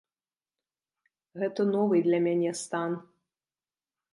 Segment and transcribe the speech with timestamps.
[1.41, 2.91] Гэта новы для мяне стан.